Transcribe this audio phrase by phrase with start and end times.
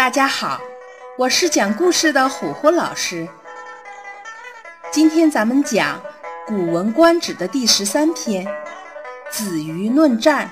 [0.00, 0.58] 大家好，
[1.18, 3.28] 我是讲故事的虎虎老师。
[4.90, 6.00] 今天咱们讲
[6.46, 8.46] 《古文观止》的第十三篇
[9.30, 10.50] 《子鱼论战》。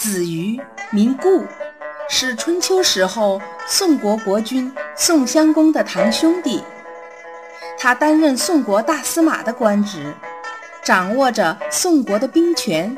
[0.00, 0.60] 子鱼
[0.90, 1.44] 名固，
[2.08, 6.62] 是春秋时候宋国国君宋襄公的堂兄弟。
[7.76, 10.14] 他担任宋国大司马的官职，
[10.84, 12.96] 掌握着宋国的兵权，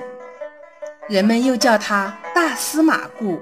[1.09, 3.41] 人们又叫他大司马固。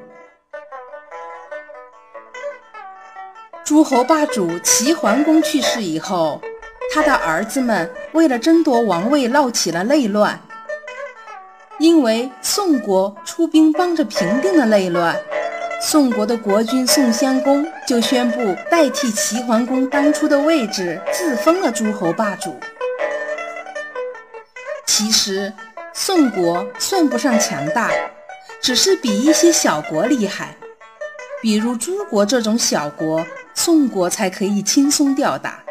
[3.77, 6.41] 诸侯霸主齐桓公去世以后，
[6.95, 10.41] 他的儿子们为了争夺王位闹起了内乱。
[11.79, 15.15] 因为宋国出兵帮着平定了内乱，
[15.79, 22.59] 宋国的国君宋襄公就宣布代替齐桓公当初的位置，自封了诸侯霸主。
[24.87, 25.52] 其实
[25.93, 27.91] 宋国算不上强大，
[28.63, 30.57] 只是比一些小国厉害，
[31.43, 33.23] 比如诸国这种小国。
[33.59, 35.65] 宋国才可以轻松吊打。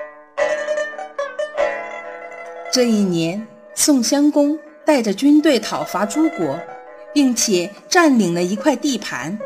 [2.74, 6.60] 这一年，宋襄公带着军队讨伐诸国，
[7.14, 9.38] 并且占领了一块地盘。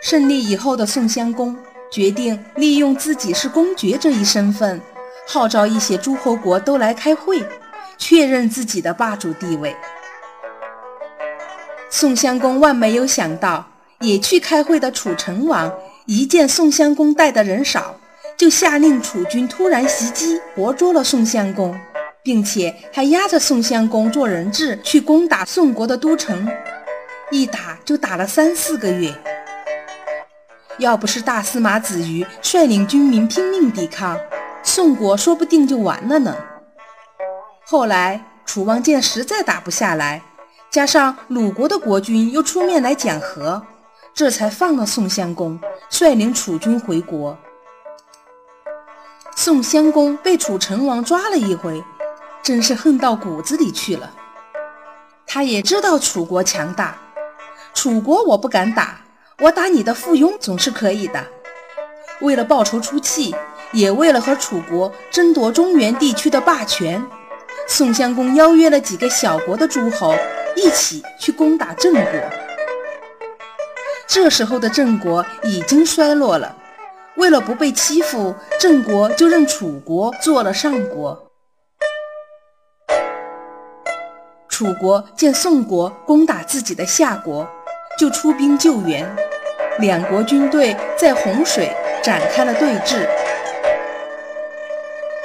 [0.00, 1.54] 胜利以后的宋襄公
[1.90, 4.80] 决定利用自己是公爵这一身份，
[5.26, 7.44] 号召一些诸侯国都来开会，
[7.98, 9.76] 确认自己的霸主地位。
[11.90, 13.66] 宋襄公万没有想到，
[14.00, 15.70] 也去开会的楚成王。
[16.06, 17.96] 一见宋襄公带的人少，
[18.36, 21.76] 就下令楚军突然袭击，活捉了宋襄公，
[22.22, 26.48] 并且还押着宋襄公做人质去攻打宋国的都城，
[27.32, 29.12] 一打就打了三四个月。
[30.78, 34.16] 要不是大司马子瑜率领军民拼命抵抗，
[34.62, 36.36] 宋国说不定就完了呢。
[37.64, 40.22] 后来楚王见实在打不下来，
[40.70, 43.60] 加上鲁国的国君又出面来讲和。
[44.16, 47.36] 这才放了宋襄公，率领楚军回国。
[49.36, 51.84] 宋襄公被楚成王抓了一回，
[52.42, 54.10] 真是恨到骨子里去了。
[55.26, 56.96] 他也知道楚国强大，
[57.74, 59.02] 楚国我不敢打，
[59.40, 61.22] 我打你的附庸总是可以的。
[62.22, 63.36] 为了报仇出气，
[63.72, 67.04] 也为了和楚国争夺中原地区的霸权，
[67.68, 70.14] 宋襄公邀约了几个小国的诸侯，
[70.56, 72.45] 一起去攻打郑国。
[74.06, 76.56] 这时候的郑国已经衰落了，
[77.16, 81.30] 为了不被欺负，郑国就认楚国做了上国。
[84.48, 87.46] 楚国见宋国攻打自己的下国，
[87.98, 89.06] 就出兵救援，
[89.80, 91.70] 两国军队在洪水
[92.02, 93.06] 展开了对峙。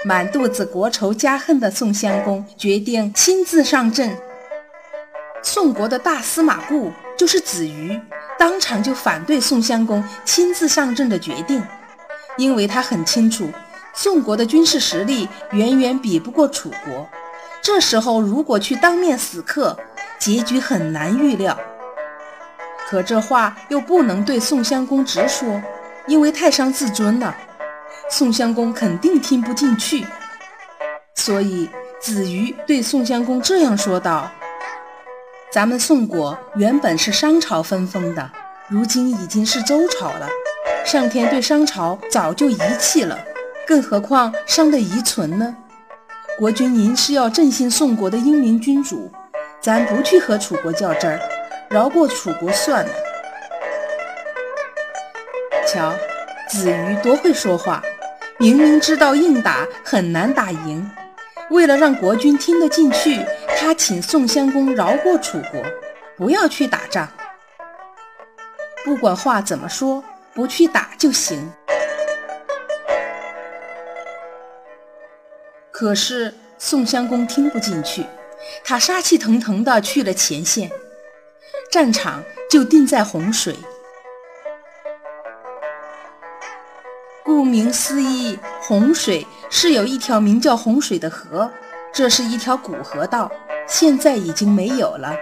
[0.04, 4.18] 满肚子国仇家恨的宋襄公决定亲自上阵。
[5.44, 8.00] 宋国的大司马固就是子瑜。
[8.42, 11.64] 当场就反对宋襄公亲自上阵的决定，
[12.38, 13.48] 因为他很清楚
[13.94, 17.08] 宋国的军事实力远远比不过楚国。
[17.62, 19.78] 这时候如果去当面死磕，
[20.18, 21.56] 结局很难预料。
[22.90, 25.62] 可这话又不能对宋襄公直说，
[26.08, 27.38] 因为太伤自尊了，
[28.10, 30.04] 宋襄公肯定听不进去。
[31.14, 31.70] 所以
[32.00, 34.32] 子瑜对宋襄公这样说道。
[35.52, 38.32] 咱们宋国原本是商朝分封的，
[38.70, 40.26] 如今已经是周朝了。
[40.86, 43.20] 上天对商朝早就遗弃了，
[43.68, 45.54] 更何况商的遗存呢？
[46.40, 49.12] 国君您是要振兴宋国的英明君主，
[49.60, 51.20] 咱不去和楚国较真儿，
[51.70, 52.92] 饶过楚国算了。
[55.68, 55.94] 瞧，
[56.50, 57.84] 子瑜多会说话，
[58.38, 60.90] 明明知道硬打很难打赢，
[61.50, 63.20] 为了让国君听得进去。
[63.62, 65.64] 他请宋襄公饶过楚国，
[66.18, 67.08] 不要去打仗。
[68.84, 71.54] 不管话怎么说，不去打就行。
[75.70, 78.04] 可是宋襄公听不进去，
[78.64, 80.72] 他杀气腾腾地去了前线，
[81.72, 83.56] 战场就定在洪水。
[87.24, 91.52] 顾名思义，洪水是有一条名叫洪水的河，
[91.94, 93.32] 这是一条古河道。
[93.72, 95.16] 现在已经没有了。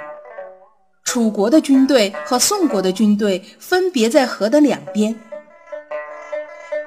[1.03, 5.15] 楚国的军队和宋国的军队分别在河的两边，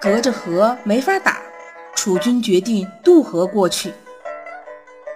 [0.01, 1.41] 隔着河没法打。
[1.95, 3.95] 楚军决定渡河过去。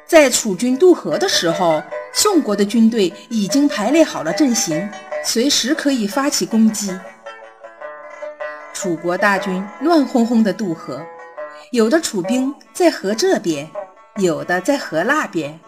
[0.07, 1.83] 在楚军渡河的时候，
[2.13, 4.89] 宋国的军队已经排列好了阵型，
[5.25, 6.97] 随时可以发起攻击。
[8.73, 11.05] 楚国大军乱哄哄地渡河，
[11.73, 13.69] 有的楚兵在河这边，
[14.19, 15.59] 有的在河那边。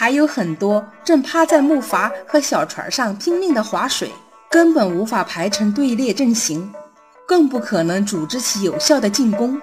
[0.00, 4.10] 还有很多正趴在木筏和小船上拼命的划水，
[4.48, 6.72] 根本无法排成队列阵型，
[7.26, 9.60] 更不可能组织起有效的进攻。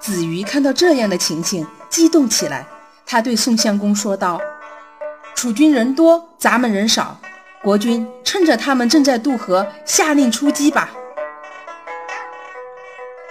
[0.00, 2.66] 子瑜看到这样的情形，激动起来，
[3.04, 4.40] 他对宋襄公说道
[5.36, 7.20] ：“楚军人多，咱们人少，
[7.62, 10.88] 国君趁着他们正在渡河，下令出击吧。”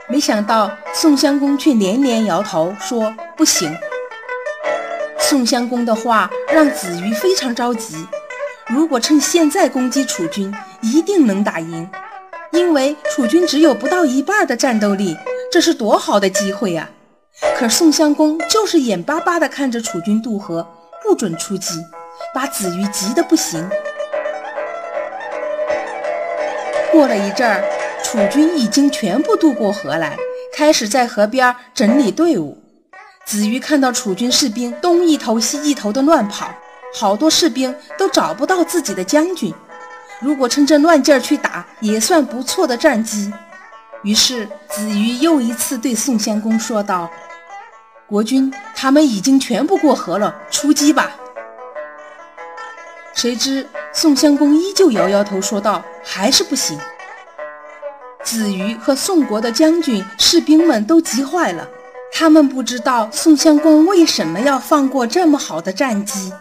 [0.08, 3.76] 没想到宋襄公却连连摇头说：“不行。”
[5.27, 7.95] 宋襄公的话让子瑜非常着急。
[8.68, 11.89] 如果趁现在攻击楚军，一定能打赢，
[12.51, 15.18] 因为楚军只有不到一半的战斗力，
[15.51, 16.88] 这是多好的机会呀！
[17.57, 20.68] 可宋襄公就是眼巴巴地看着楚军渡河，
[21.04, 21.74] 不准出击，
[22.31, 23.68] 把子瑜急得不行。
[26.92, 27.63] 过了一阵儿。
[28.04, 30.16] 楚军已经全部渡过河来，
[30.56, 32.56] 开始在河边整理队伍。
[33.25, 36.48] 子瑜看到楚军士兵东一头西一头的乱跑，
[36.94, 39.51] 好多士兵都找不到自己的将军。
[40.22, 43.33] 如果趁这乱劲儿去打，也算不错的战机。
[44.04, 47.10] 于是子瑜又一次对宋襄公说道
[48.07, 51.12] ：“国君，他们已经全部过河了，出击吧。”
[53.16, 56.80] 谁知宋襄公依旧摇摇头说道：“还是不行。”
[58.24, 61.68] 子瑜和宋国的将军、士兵们都急坏了，
[62.18, 66.32] 他们不知道宋襄公为什么要放过这么好的战机。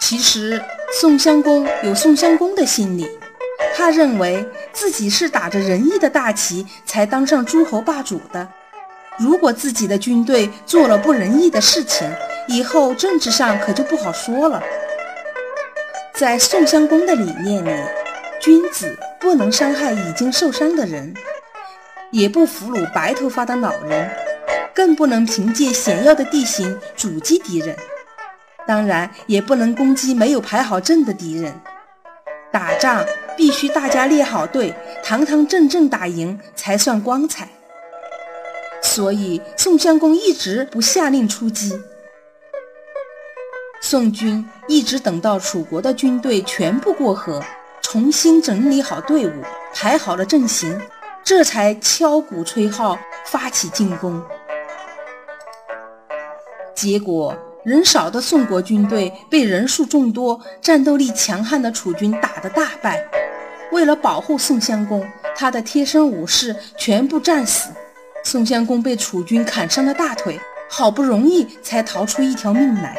[0.00, 0.58] 其实，
[0.98, 3.06] 宋襄公有宋襄公的心理，
[3.76, 8.48] 他认为自己是打着仁义的大旗才当上诸侯霸主的。
[9.18, 12.10] 如果自己的军队做了不仁义的事情，
[12.48, 14.62] 以后政治上可就不好说了。
[16.14, 17.84] 在宋襄公的理念里，
[18.40, 18.96] 君子。
[19.18, 21.12] 不能伤害已经受伤的人，
[22.10, 24.10] 也不俘虏白头发的老人，
[24.74, 27.76] 更不能凭借险要的地形阻击敌人。
[28.66, 31.54] 当然，也不能攻击没有排好阵的敌人。
[32.52, 33.04] 打仗
[33.36, 34.74] 必须大家列好队，
[35.04, 37.48] 堂堂正正打赢才算光彩。
[38.82, 41.78] 所以，宋襄公一直不下令出击。
[43.82, 47.42] 宋军一直等到楚国的军队全部过河。
[47.82, 49.32] 重新整理好队伍，
[49.72, 50.76] 排好了阵型，
[51.26, 54.22] 这才敲鼓吹号，发起进攻。
[56.72, 63.04] 结果，人少的宋国军队被人数众多、战斗力强悍的楚军打得大败。
[63.72, 67.70] 为了保护宋襄公，他的贴身武士全部战死。
[68.22, 70.38] 宋襄公被楚军砍伤了大腿，
[70.70, 72.96] 好不容易才逃出一条命来。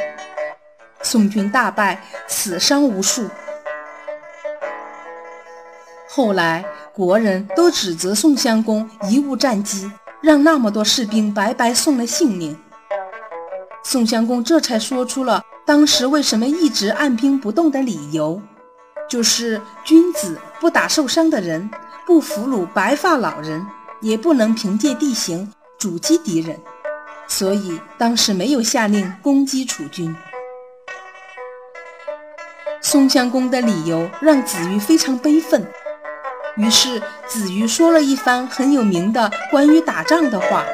[1.01, 3.29] 宋军大败，死伤无数。
[6.09, 6.65] 后来，
[6.97, 12.57] 国人都指责宋襄公贻误战机，让那么多士兵白白送了性命。
[13.83, 18.41] 宋襄公这才说出了当时为什么一直按兵不动的理由，
[19.07, 21.69] 就是君子不打受伤的人，
[22.07, 23.63] 不俘虏白发老人，
[24.01, 26.59] 也不能凭借地形阻击敌人，
[27.27, 30.15] 所以当时没有下令攻击楚军。
[32.81, 35.63] 宋襄公的理由让子瑜非常悲愤。
[36.57, 40.65] 于是子瑜说了一番很有名的关于打仗的话，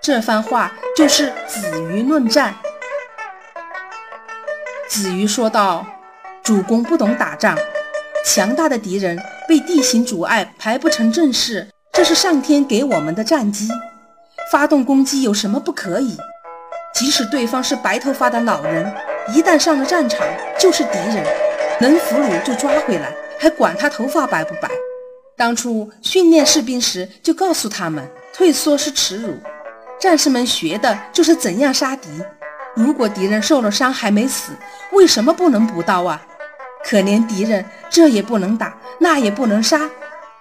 [0.00, 2.54] 这番话就是“子瑜论战”。
[4.88, 5.86] 子瑜说道
[6.44, 7.56] ：“主公不懂打仗，
[8.26, 9.18] 强大的敌人
[9.48, 13.70] 被地形阻碍，排不成阵势，这是上天给我们的战机。
[14.50, 16.18] 发动攻击有什么不可以？
[16.94, 18.94] 即使对方是白头发的老人，
[19.34, 20.26] 一旦上了战场
[20.58, 21.24] 就是敌人，
[21.80, 24.68] 能俘虏就抓回来，还管他头发白不白？”
[25.42, 29.36] 当初训练士兵时，就告诉他们退缩是耻辱。
[29.98, 32.08] 战士们学的就是怎样杀敌。
[32.76, 34.52] 如果敌人受了伤还没死，
[34.92, 36.22] 为什么不能补刀啊？
[36.84, 39.90] 可怜敌人，这也不能打，那也不能杀，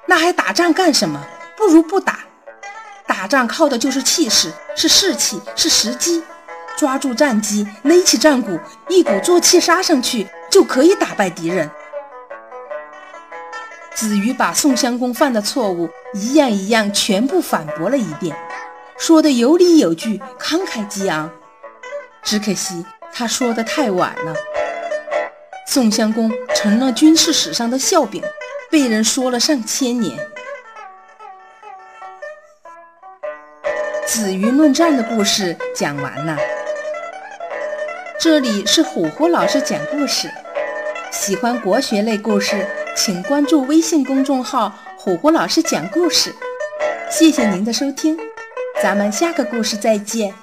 [0.06, 1.20] 那还打仗干什么？
[1.58, 2.20] 不如不打。
[3.08, 6.22] 打仗靠的就是气势，是士气，是时机。
[6.78, 11.68] 抓住战机，勒起战鼓，一鼓作气杀上去，就可以打败敌人。
[13.94, 18.36] 子瑜把宋襄公犯的错误一样一样全部反驳了一遍，
[18.98, 21.30] 说的有理有据，慷慨激昂。
[22.24, 24.34] 只可惜他说的太晚了，
[25.68, 28.24] 宋襄公成了军事史上的笑柄，
[28.70, 30.18] 被人说了上千年。
[34.08, 36.38] 子瑜论战的故事讲完了，
[38.20, 40.30] 这里是虎虎老师讲故事，
[41.12, 42.66] 喜欢国学类故事。
[42.96, 46.34] 请关注微信公众号“虎虎老师讲故事”，
[47.12, 48.18] 谢谢您的收听，
[48.82, 50.34] 咱们下个故事再见。